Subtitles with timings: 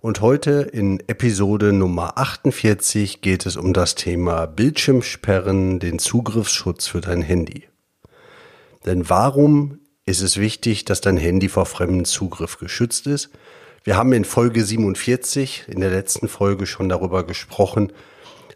[0.00, 7.02] und heute in Episode Nummer 48 geht es um das Thema Bildschirmsperren, den Zugriffsschutz für
[7.02, 7.64] dein Handy.
[8.86, 13.28] Denn warum ist es wichtig, dass dein Handy vor fremden Zugriff geschützt ist?
[13.84, 17.92] Wir haben in Folge 47, in der letzten Folge schon darüber gesprochen,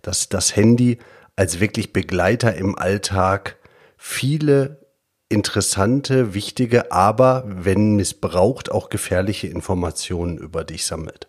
[0.01, 0.99] dass das Handy
[1.37, 3.57] als wirklich Begleiter im Alltag
[3.99, 4.81] viele
[5.29, 11.29] interessante, wichtige, aber wenn missbraucht auch gefährliche Informationen über dich sammelt.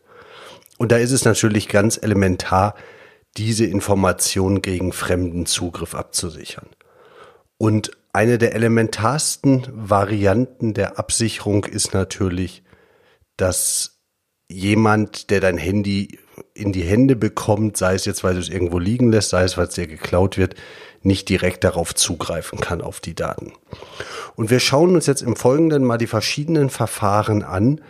[0.78, 2.76] Und da ist es natürlich ganz elementar,
[3.38, 6.68] diese Informationen gegen fremden Zugriff abzusichern.
[7.58, 12.64] Und eine der elementarsten Varianten der Absicherung ist natürlich,
[13.38, 14.00] dass
[14.48, 16.20] jemand, der dein Handy
[16.54, 19.58] in die Hände bekommt, sei es jetzt, weil du es irgendwo liegen lässt, sei es,
[19.58, 20.56] weil es dir geklaut wird,
[21.02, 23.54] nicht direkt darauf zugreifen kann, auf die Daten.
[24.36, 27.82] Und wir schauen uns jetzt im Folgenden mal die verschiedenen Verfahren an,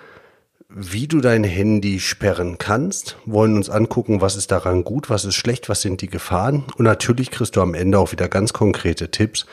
[0.78, 5.36] wie du dein Handy sperren kannst, wollen uns angucken, was ist daran gut, was ist
[5.36, 6.66] schlecht, was sind die Gefahren.
[6.76, 9.45] Und natürlich kriegst du am Ende auch wieder ganz konkrete Tipps,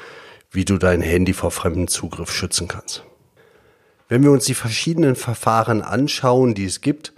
[0.50, 3.04] wie du dein Handy vor fremden Zugriff schützen kannst.
[4.08, 7.12] Wenn wir uns die verschiedenen Verfahren anschauen, die es gibt,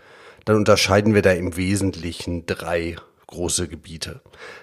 [0.45, 2.97] dann unterscheiden wir da im Wesentlichen drei
[3.27, 4.21] große Gebiete.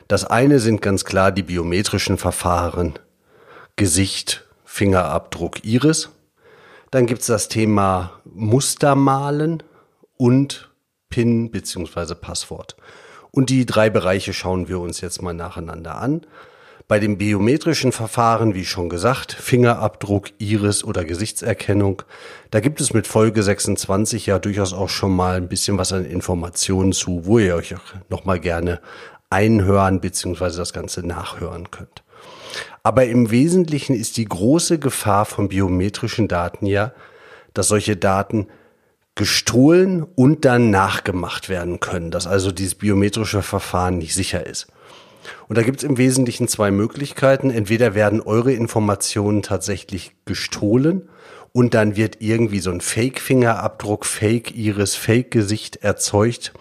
[0.08, 3.00] Das eine sind ganz klar die biometrischen Verfahren,
[3.76, 6.10] Gesicht, Fingerabdruck, Iris.
[6.92, 9.64] Dann gibt's das Thema Mustermalen
[10.18, 10.70] und
[11.10, 12.16] PIN bzw.
[12.16, 12.76] Passwort.
[13.32, 16.28] Und die drei Bereiche schauen wir uns jetzt mal nacheinander an.
[16.90, 22.02] Bei dem biometrischen Verfahren, wie schon gesagt, Fingerabdruck, Iris oder Gesichtserkennung,
[22.50, 26.04] da gibt es mit Folge 26 ja durchaus auch schon mal ein bisschen was an
[26.04, 28.82] Informationen zu, wo ihr euch auch nochmal gerne
[29.30, 30.58] einhören bzw.
[30.58, 32.04] das Ganze nachhören könnt.
[32.84, 36.94] Aber im Wesentlichen ist die große Gefahr von biometrischen Daten ja,
[37.54, 38.48] dass solche Daten
[39.16, 44.68] gestohlen und dann nachgemacht werden können, dass also dieses biometrische Verfahren nicht sicher ist.
[45.48, 47.52] Und da gibt es im Wesentlichen zwei Möglichkeiten.
[47.52, 51.10] Entweder werden eure Informationen tatsächlich gestohlen
[51.54, 56.54] und dann wird irgendwie so ein Fake-Fingerabdruck, Fake-Iris, Fake-Gesicht erzeugt,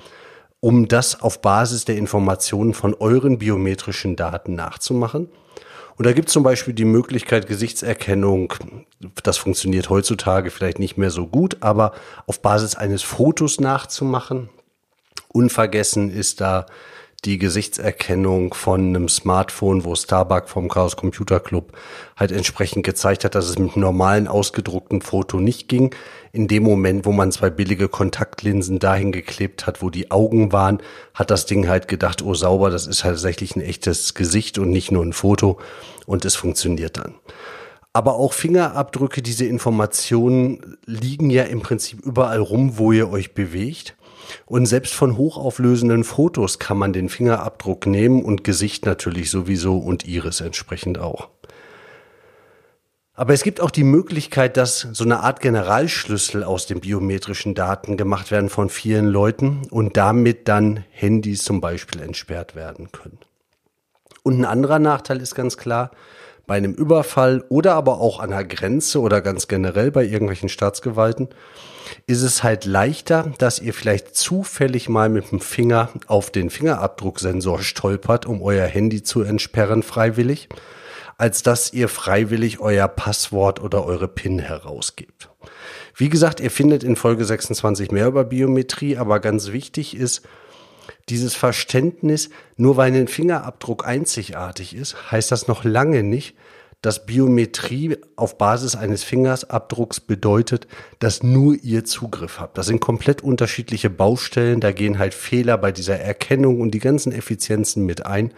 [0.58, 5.28] um das auf Basis der Informationen von euren biometrischen Daten nachzumachen.
[6.00, 8.54] Und da gibt es zum Beispiel die Möglichkeit Gesichtserkennung,
[9.22, 11.92] das funktioniert heutzutage vielleicht nicht mehr so gut, aber
[12.26, 14.48] auf Basis eines Fotos nachzumachen.
[15.28, 16.64] Unvergessen ist da
[17.24, 21.76] die Gesichtserkennung von einem Smartphone, wo Starbuck vom Chaos Computer Club
[22.16, 25.94] halt entsprechend gezeigt hat, dass es mit normalen ausgedruckten Foto nicht ging.
[26.32, 30.78] In dem Moment, wo man zwei billige Kontaktlinsen dahin geklebt hat, wo die Augen waren,
[31.12, 34.90] hat das Ding halt gedacht, oh sauber, das ist tatsächlich ein echtes Gesicht und nicht
[34.90, 35.58] nur ein Foto
[36.06, 37.14] und es funktioniert dann.
[37.92, 43.96] Aber auch Fingerabdrücke, diese Informationen liegen ja im Prinzip überall rum, wo ihr euch bewegt.
[44.46, 50.06] Und selbst von hochauflösenden Fotos kann man den Fingerabdruck nehmen und Gesicht natürlich sowieso und
[50.06, 51.28] Iris entsprechend auch.
[53.20, 57.98] Aber es gibt auch die Möglichkeit, dass so eine Art Generalschlüssel aus den biometrischen Daten
[57.98, 63.18] gemacht werden von vielen Leuten und damit dann Handys zum Beispiel entsperrt werden können.
[64.22, 65.90] Und ein anderer Nachteil ist ganz klar,
[66.50, 71.28] bei einem Überfall oder aber auch an der Grenze oder ganz generell bei irgendwelchen Staatsgewalten
[72.08, 77.62] ist es halt leichter, dass ihr vielleicht zufällig mal mit dem Finger auf den Fingerabdrucksensor
[77.62, 80.48] stolpert, um euer Handy zu entsperren freiwillig,
[81.18, 85.30] als dass ihr freiwillig euer Passwort oder eure PIN herausgebt.
[85.94, 90.22] Wie gesagt, ihr findet in Folge 26 mehr über Biometrie, aber ganz wichtig ist,
[91.08, 96.36] dieses Verständnis, nur weil ein Fingerabdruck einzigartig ist, heißt das noch lange nicht,
[96.82, 100.66] dass Biometrie auf Basis eines Fingerabdrucks bedeutet,
[100.98, 102.56] dass nur ihr Zugriff habt.
[102.56, 107.12] Das sind komplett unterschiedliche Baustellen, da gehen halt Fehler bei dieser Erkennung und die ganzen
[107.12, 108.32] Effizienzen mit ein.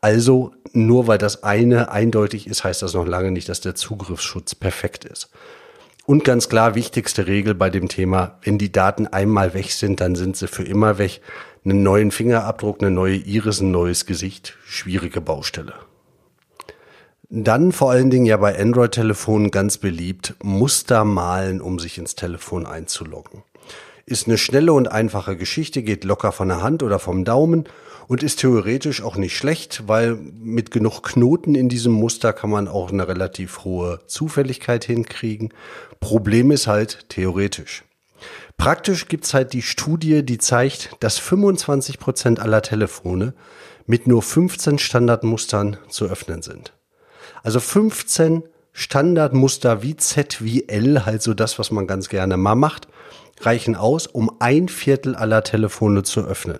[0.00, 4.54] Also nur weil das eine eindeutig ist, heißt das noch lange nicht, dass der Zugriffsschutz
[4.54, 5.30] perfekt ist.
[6.04, 10.14] Und ganz klar, wichtigste Regel bei dem Thema, wenn die Daten einmal weg sind, dann
[10.14, 11.20] sind sie für immer weg.
[11.64, 15.74] Einen neuen Fingerabdruck, eine neue Iris, ein neues Gesicht, schwierige Baustelle.
[17.30, 22.64] Dann vor allen Dingen ja bei Android-Telefonen ganz beliebt, Muster malen, um sich ins Telefon
[22.64, 23.42] einzuloggen.
[24.06, 27.64] Ist eine schnelle und einfache Geschichte, geht locker von der Hand oder vom Daumen
[28.06, 32.66] und ist theoretisch auch nicht schlecht, weil mit genug Knoten in diesem Muster kann man
[32.66, 35.52] auch eine relativ hohe Zufälligkeit hinkriegen.
[36.00, 37.84] Problem ist halt theoretisch.
[38.58, 43.32] Praktisch gibt's halt die Studie, die zeigt, dass 25 Prozent aller Telefone
[43.86, 46.74] mit nur 15 Standardmustern zu öffnen sind.
[47.42, 52.56] Also 15 Standardmuster wie Z wie L, halt so das, was man ganz gerne mal
[52.56, 52.88] macht,
[53.40, 56.58] reichen aus, um ein Viertel aller Telefone zu öffnen.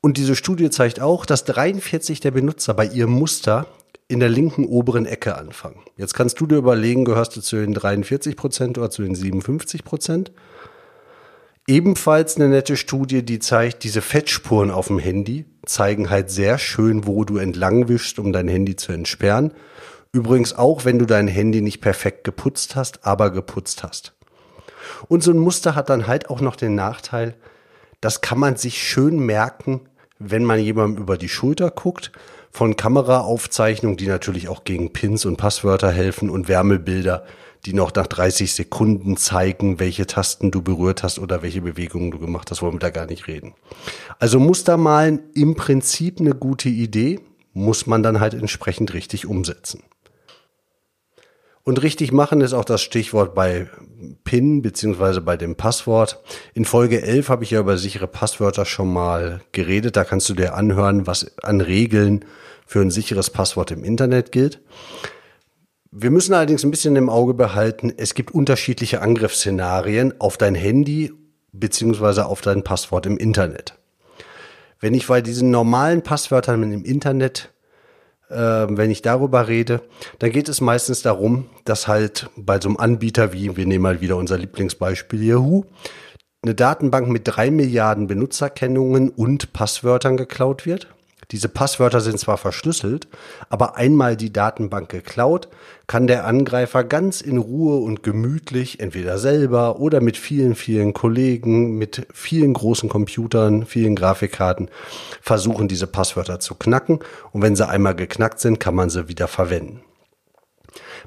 [0.00, 3.66] Und diese Studie zeigt auch, dass 43 der Benutzer bei ihrem Muster
[4.08, 5.82] in der linken oberen Ecke anfangen.
[5.96, 9.84] Jetzt kannst du dir überlegen, gehörst du zu den 43 Prozent oder zu den 57
[9.84, 10.32] Prozent?
[11.66, 17.06] Ebenfalls eine nette Studie, die zeigt, diese Fettspuren auf dem Handy zeigen halt sehr schön,
[17.06, 19.52] wo du entlang wischst, um dein Handy zu entsperren.
[20.10, 24.14] Übrigens auch, wenn du dein Handy nicht perfekt geputzt hast, aber geputzt hast.
[25.08, 27.34] Und so ein Muster hat dann halt auch noch den Nachteil,
[28.00, 29.82] das kann man sich schön merken,
[30.18, 32.12] wenn man jemandem über die Schulter guckt,
[32.58, 37.24] von Kameraaufzeichnungen, die natürlich auch gegen Pins und Passwörter helfen und Wärmebilder,
[37.64, 42.18] die noch nach 30 Sekunden zeigen, welche Tasten du berührt hast oder welche Bewegungen du
[42.18, 43.54] gemacht hast, wollen wir da gar nicht reden.
[44.18, 47.20] Also Mustermalen im Prinzip eine gute Idee,
[47.52, 49.84] muss man dann halt entsprechend richtig umsetzen.
[51.68, 53.68] Und richtig machen ist auch das Stichwort bei
[54.24, 56.18] PIN beziehungsweise bei dem Passwort.
[56.54, 59.94] In Folge 11 habe ich ja über sichere Passwörter schon mal geredet.
[59.94, 62.24] Da kannst du dir anhören, was an Regeln
[62.64, 64.62] für ein sicheres Passwort im Internet gilt.
[65.90, 71.12] Wir müssen allerdings ein bisschen im Auge behalten, es gibt unterschiedliche Angriffsszenarien auf dein Handy
[71.52, 73.74] beziehungsweise auf dein Passwort im Internet.
[74.80, 77.52] Wenn ich bei diesen normalen Passwörtern im Internet
[78.30, 79.80] wenn ich darüber rede,
[80.18, 84.00] dann geht es meistens darum, dass halt bei so einem Anbieter wie, wir nehmen mal
[84.00, 85.64] wieder unser Lieblingsbeispiel Yahoo,
[86.42, 90.88] eine Datenbank mit drei Milliarden Benutzerkennungen und Passwörtern geklaut wird.
[91.30, 93.06] Diese Passwörter sind zwar verschlüsselt,
[93.50, 95.48] aber einmal die Datenbank geklaut,
[95.86, 101.76] kann der Angreifer ganz in Ruhe und gemütlich, entweder selber oder mit vielen, vielen Kollegen,
[101.76, 104.70] mit vielen großen Computern, vielen Grafikkarten,
[105.20, 107.00] versuchen, diese Passwörter zu knacken.
[107.32, 109.82] Und wenn sie einmal geknackt sind, kann man sie wieder verwenden.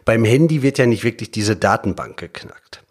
[0.06, 2.84] Beim Handy wird ja nicht wirklich diese Datenbank geknackt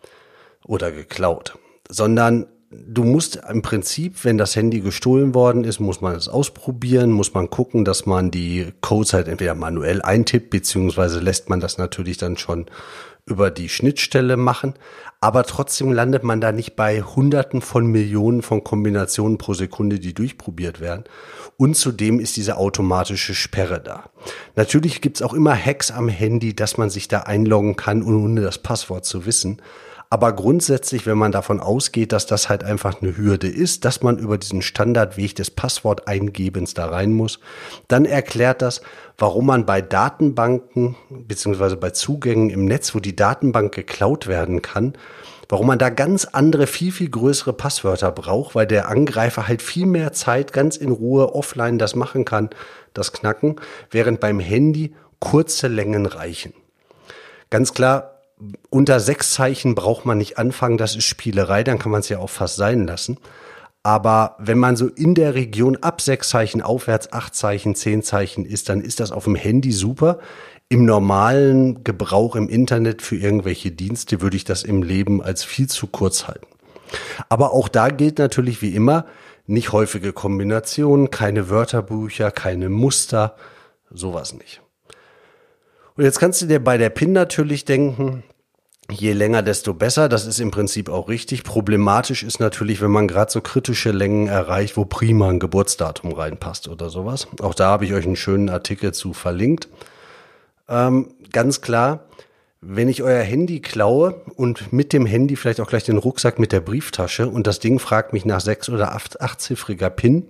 [0.65, 6.15] oder geklaut, sondern du musst im Prinzip, wenn das Handy gestohlen worden ist, muss man
[6.15, 11.49] es ausprobieren, muss man gucken, dass man die Codes halt entweder manuell eintippt, beziehungsweise lässt
[11.49, 12.67] man das natürlich dann schon
[13.27, 14.75] über die Schnittstelle machen.
[15.21, 20.15] Aber trotzdem landet man da nicht bei Hunderten von Millionen von Kombinationen pro Sekunde, die
[20.15, 21.05] durchprobiert werden.
[21.59, 24.09] Und zudem ist diese automatische Sperre da.
[24.57, 28.59] Natürlich gibt's auch immer Hacks am Handy, dass man sich da einloggen kann, ohne das
[28.59, 29.61] Passwort zu wissen.
[30.13, 34.19] Aber grundsätzlich, wenn man davon ausgeht, dass das halt einfach eine Hürde ist, dass man
[34.19, 37.39] über diesen Standardweg des Passworteingebens da rein muss,
[37.87, 38.83] dann erklärt das,
[39.19, 44.95] warum man bei Datenbanken beziehungsweise bei Zugängen im Netz, wo die Datenbank geklaut werden kann,
[45.49, 49.87] warum man da ganz andere, viel, viel größere Passwörter braucht, weil der Angreifer halt viel
[49.87, 52.51] mehr Zeit ganz in Ruhe offline das machen kann,
[52.95, 53.61] das Knacken,
[53.93, 56.53] während beim Handy kurze Längen reichen.
[57.49, 58.20] Ganz klar,
[58.71, 62.19] unter sechs Zeichen braucht man nicht anfangen, das ist Spielerei, dann kann man es ja
[62.19, 63.19] auch fast sein lassen.
[63.83, 68.45] Aber wenn man so in der Region ab sechs Zeichen aufwärts, acht Zeichen, zehn Zeichen
[68.45, 70.19] ist, dann ist das auf dem Handy super.
[70.69, 75.69] Im normalen Gebrauch im Internet für irgendwelche Dienste würde ich das im Leben als viel
[75.69, 76.47] zu kurz halten.
[77.29, 79.07] Aber auch da gilt natürlich wie immer,
[79.47, 83.35] nicht häufige Kombinationen, keine Wörterbücher, keine Muster,
[83.91, 84.61] sowas nicht.
[85.97, 88.23] Und jetzt kannst du dir bei der PIN natürlich denken,
[88.91, 90.09] je länger, desto besser.
[90.09, 91.45] Das ist im Prinzip auch richtig.
[91.45, 96.69] Problematisch ist natürlich, wenn man gerade so kritische Längen erreicht, wo prima ein Geburtsdatum reinpasst
[96.69, 97.29] oder sowas.
[97.41, 99.69] Auch da habe ich euch einen schönen Artikel zu verlinkt.
[100.69, 102.05] Ähm, ganz klar,
[102.61, 106.53] wenn ich euer Handy klaue und mit dem Handy vielleicht auch gleich den Rucksack mit
[106.53, 110.27] der Brieftasche und das Ding fragt mich nach sechs oder acht, achtziffriger PIN,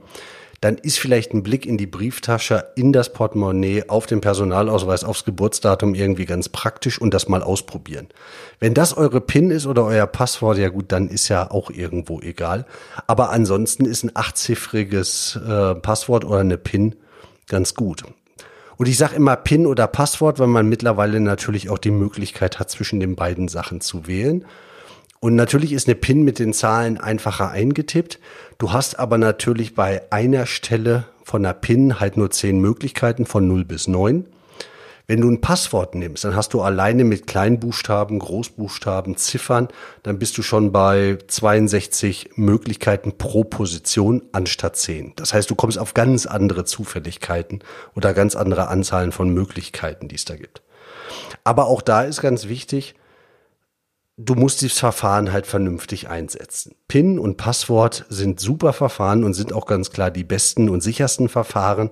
[0.60, 5.24] dann ist vielleicht ein Blick in die Brieftasche, in das Portemonnaie, auf den Personalausweis, aufs
[5.24, 8.08] Geburtsdatum irgendwie ganz praktisch und das mal ausprobieren.
[8.58, 12.20] Wenn das eure PIN ist oder euer Passwort, ja gut, dann ist ja auch irgendwo
[12.20, 12.66] egal.
[13.06, 16.94] Aber ansonsten ist ein achtziffriges äh, Passwort oder eine PIN
[17.48, 18.04] ganz gut.
[18.76, 22.70] Und ich sage immer PIN oder Passwort, weil man mittlerweile natürlich auch die Möglichkeit hat,
[22.70, 24.44] zwischen den beiden Sachen zu wählen.
[25.20, 28.18] Und natürlich ist eine PIN mit den Zahlen einfacher eingetippt.
[28.56, 33.46] Du hast aber natürlich bei einer Stelle von einer PIN halt nur zehn Möglichkeiten von
[33.46, 34.24] 0 bis 9.
[35.06, 39.68] Wenn du ein Passwort nimmst, dann hast du alleine mit Kleinbuchstaben, Großbuchstaben, Ziffern,
[40.04, 45.14] dann bist du schon bei 62 Möglichkeiten pro Position anstatt 10.
[45.16, 47.58] Das heißt, du kommst auf ganz andere Zufälligkeiten
[47.94, 50.62] oder ganz andere Anzahlen von Möglichkeiten, die es da gibt.
[51.42, 52.94] Aber auch da ist ganz wichtig,
[54.24, 56.74] du musst dieses Verfahren halt vernünftig einsetzen.
[56.88, 61.28] PIN und Passwort sind super Verfahren und sind auch ganz klar die besten und sichersten
[61.28, 61.90] Verfahren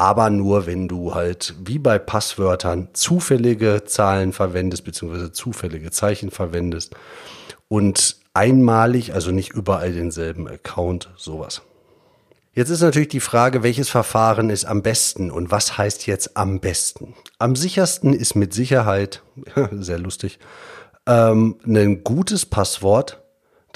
[0.00, 6.94] aber nur wenn du halt wie bei Passwörtern zufällige Zahlen verwendest, beziehungsweise zufällige Zeichen verwendest
[7.68, 11.60] und einmalig, also nicht überall denselben Account, sowas.
[12.54, 16.60] Jetzt ist natürlich die Frage, welches Verfahren ist am besten und was heißt jetzt am
[16.60, 17.14] besten?
[17.38, 19.22] Am sichersten ist mit Sicherheit,
[19.70, 20.38] sehr lustig,
[21.06, 23.22] ähm, ein gutes Passwort,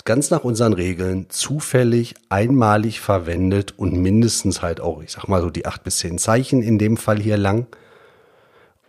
[0.04, 5.50] ganz nach unseren Regeln zufällig einmalig verwendet und mindestens halt auch, ich sag mal so
[5.50, 7.66] die acht bis zehn Zeichen in dem Fall hier lang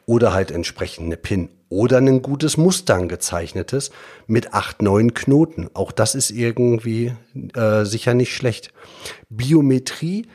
[0.05, 3.91] oder halt entsprechend eine PIN oder ein gutes Mustern gezeichnetes
[4.27, 5.69] mit acht, neun Knoten.
[5.73, 7.13] Auch das ist irgendwie
[7.55, 8.71] äh, sicher nicht schlecht.
[9.29, 10.27] Biometrie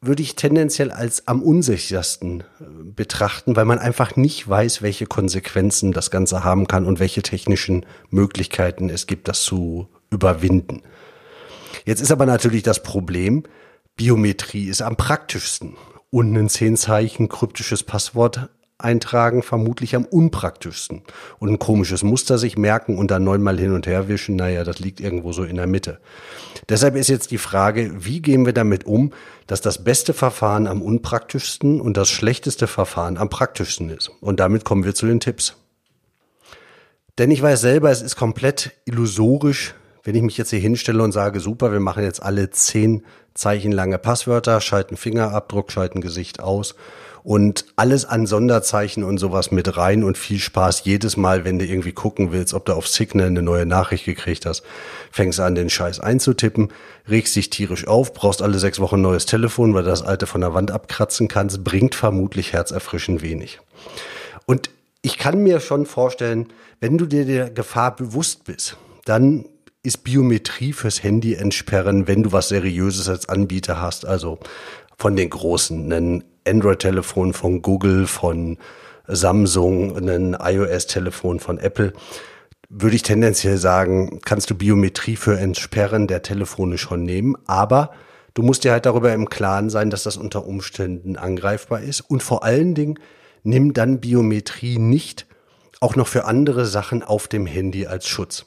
[0.00, 5.92] würde ich tendenziell als am unsichersten äh, betrachten, weil man einfach nicht weiß, welche Konsequenzen
[5.92, 10.82] das Ganze haben kann und welche technischen Möglichkeiten es gibt, das zu überwinden.
[11.84, 13.44] Jetzt ist aber natürlich das Problem,
[13.96, 15.76] Biometrie ist am praktischsten
[16.10, 18.48] und ein Zehnzeichen kryptisches Passwort
[18.78, 21.02] eintragen vermutlich am unpraktischsten.
[21.40, 24.78] Und ein komisches Muster sich merken und dann neunmal hin und her wischen, naja, das
[24.78, 25.98] liegt irgendwo so in der Mitte.
[26.68, 29.12] Deshalb ist jetzt die Frage, wie gehen wir damit um,
[29.48, 34.10] dass das beste Verfahren am unpraktischsten und das schlechteste Verfahren am praktischsten ist.
[34.20, 35.56] Und damit kommen wir zu den Tipps.
[37.18, 41.10] Denn ich weiß selber, es ist komplett illusorisch, wenn ich mich jetzt hier hinstelle und
[41.10, 43.02] sage, super, wir machen jetzt alle zehn
[43.34, 46.76] Zeichen lange Passwörter, schalten Fingerabdruck, schalten Gesicht aus
[47.22, 51.64] und alles an Sonderzeichen und sowas mit rein und viel Spaß jedes Mal, wenn du
[51.64, 54.62] irgendwie gucken willst, ob du auf Signal eine neue Nachricht gekriegt hast,
[55.10, 56.72] fängst an, den Scheiß einzutippen,
[57.08, 60.26] regst dich tierisch auf, brauchst alle sechs Wochen ein neues Telefon, weil du das alte
[60.26, 63.60] von der Wand abkratzen kannst, bringt vermutlich herzerfrischend wenig.
[64.46, 64.70] Und
[65.02, 66.48] ich kann mir schon vorstellen,
[66.80, 69.46] wenn du dir der Gefahr bewusst bist, dann
[69.82, 74.04] ist Biometrie fürs Handy entsperren, wenn du was Seriöses als Anbieter hast.
[74.04, 74.38] Also
[74.98, 78.58] von den großen, ein Android-Telefon von Google, von
[79.06, 81.92] Samsung, ein iOS-Telefon von Apple.
[82.68, 87.92] Würde ich tendenziell sagen, kannst du Biometrie für Entsperren der Telefone schon nehmen, aber
[88.34, 92.22] du musst dir halt darüber im Klaren sein, dass das unter Umständen angreifbar ist und
[92.22, 92.98] vor allen Dingen
[93.42, 95.26] nimm dann Biometrie nicht
[95.80, 98.46] auch noch für andere Sachen auf dem Handy als Schutz.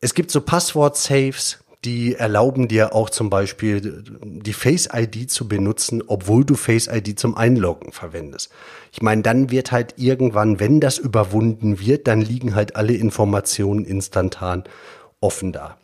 [0.00, 6.02] Es gibt so Passwort-Saves, die erlauben dir auch zum Beispiel die Face ID zu benutzen,
[6.06, 8.50] obwohl du Face ID zum Einloggen verwendest.
[8.92, 13.84] Ich meine, dann wird halt irgendwann, wenn das überwunden wird, dann liegen halt alle Informationen
[13.84, 14.64] instantan
[15.20, 15.76] offen da.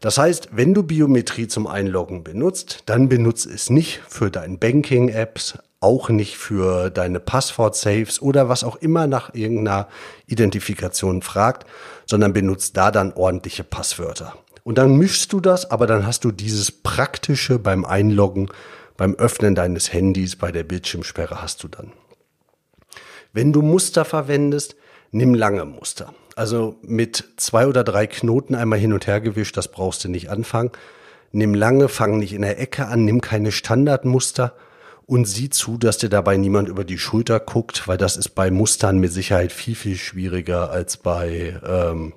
[0.00, 5.58] Das heißt, wenn du Biometrie zum Einloggen benutzt, dann benutze es nicht für deine Banking-Apps,
[5.78, 9.88] auch nicht für deine Passwort-Saves oder was auch immer nach irgendeiner
[10.26, 11.66] Identifikation fragt,
[12.06, 14.34] sondern benutzt da dann ordentliche Passwörter.
[14.64, 18.48] Und dann mischst du das, aber dann hast du dieses Praktische beim Einloggen,
[18.96, 21.92] beim Öffnen deines Handys, bei der Bildschirmsperre hast du dann.
[23.32, 24.76] Wenn du Muster verwendest,
[25.10, 26.14] nimm lange Muster.
[26.36, 30.30] Also mit zwei oder drei Knoten einmal hin und her gewischt, das brauchst du nicht
[30.30, 30.70] anfangen.
[31.32, 34.54] Nimm lange, fang nicht in der Ecke an, nimm keine Standardmuster
[35.06, 38.50] und sieh zu, dass dir dabei niemand über die Schulter guckt, weil das ist bei
[38.50, 42.14] Mustern mit Sicherheit viel, viel schwieriger als bei, ähm,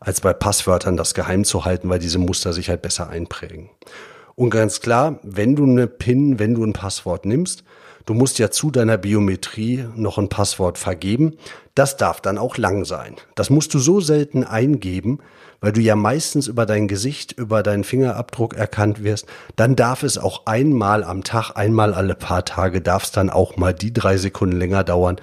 [0.00, 3.70] als bei Passwörtern das geheim zu halten, weil diese Muster sich halt besser einprägen.
[4.34, 7.64] Und ganz klar, wenn du eine PIN, wenn du ein Passwort nimmst,
[8.06, 11.38] Du musst ja zu deiner Biometrie noch ein Passwort vergeben.
[11.74, 13.16] Das darf dann auch lang sein.
[13.34, 15.20] Das musst du so selten eingeben,
[15.60, 19.26] weil du ja meistens über dein Gesicht, über deinen Fingerabdruck erkannt wirst.
[19.56, 23.56] Dann darf es auch einmal am Tag, einmal alle paar Tage, darf es dann auch
[23.56, 25.16] mal die drei Sekunden länger dauern.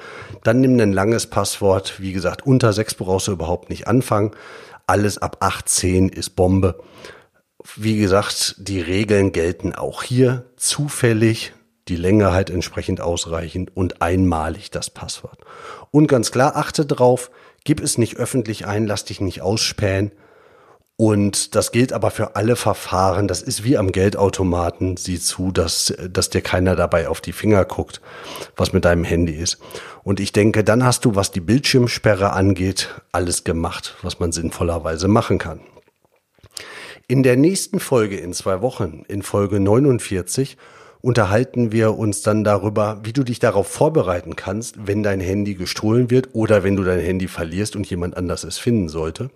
[0.43, 1.99] Dann nimm ein langes Passwort.
[1.99, 4.31] Wie gesagt, unter sechs brauchst du überhaupt nicht anfangen.
[4.87, 6.79] Alles ab 18 ist Bombe.
[7.75, 11.53] Wie gesagt, die Regeln gelten auch hier zufällig
[11.87, 15.39] die Länge halt entsprechend ausreichend und einmalig das Passwort.
[15.91, 17.31] Und ganz klar, achte drauf,
[17.63, 20.11] gib es nicht öffentlich ein, lass dich nicht ausspähen.
[20.97, 23.27] Und das gilt aber für alle Verfahren.
[23.27, 24.97] Das ist wie am Geldautomaten.
[24.97, 28.01] Sieh zu, dass, dass dir keiner dabei auf die Finger guckt,
[28.55, 29.57] was mit deinem Handy ist.
[30.03, 35.07] Und ich denke, dann hast du, was die Bildschirmsperre angeht, alles gemacht, was man sinnvollerweise
[35.07, 35.61] machen kann.
[37.07, 40.55] In der nächsten Folge in zwei Wochen, in Folge 49,
[41.01, 46.09] unterhalten wir uns dann darüber, wie du dich darauf vorbereiten kannst, wenn dein Handy gestohlen
[46.09, 49.29] wird oder wenn du dein Handy verlierst und jemand anders es finden sollte.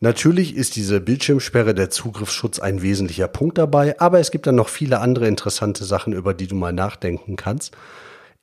[0.00, 4.68] Natürlich ist diese Bildschirmsperre der Zugriffsschutz ein wesentlicher Punkt dabei, aber es gibt dann noch
[4.68, 7.74] viele andere interessante Sachen, über die du mal nachdenken kannst.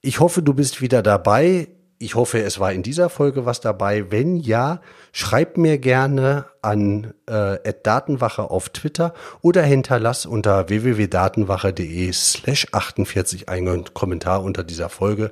[0.01, 1.67] Ich hoffe, du bist wieder dabei.
[2.01, 4.09] Ich hoffe, es war in dieser Folge was dabei.
[4.09, 4.81] Wenn ja,
[5.11, 13.93] schreib mir gerne an äh, Datenwache auf Twitter oder hinterlass unter www.datenwache.de slash 48 einen
[13.93, 15.31] Kommentar unter dieser Folge.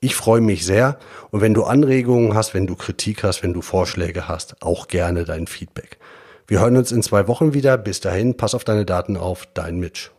[0.00, 0.98] Ich freue mich sehr.
[1.30, 5.22] Und wenn du Anregungen hast, wenn du Kritik hast, wenn du Vorschläge hast, auch gerne
[5.22, 5.98] dein Feedback.
[6.48, 7.78] Wir hören uns in zwei Wochen wieder.
[7.78, 9.46] Bis dahin, pass auf deine Daten auf.
[9.54, 10.10] Dein Mitch.